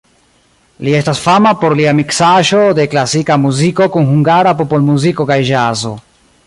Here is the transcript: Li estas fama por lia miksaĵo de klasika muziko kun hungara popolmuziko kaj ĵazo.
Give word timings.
Li 0.85 0.95
estas 0.99 1.19
fama 1.25 1.51
por 1.63 1.75
lia 1.81 1.93
miksaĵo 1.99 2.63
de 2.81 2.87
klasika 2.95 3.39
muziko 3.45 3.89
kun 3.97 4.09
hungara 4.15 4.55
popolmuziko 4.63 5.29
kaj 5.33 5.41
ĵazo. 5.51 5.97